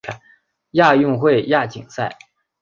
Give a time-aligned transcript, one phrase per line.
[0.71, 2.17] 亚运会亚锦赛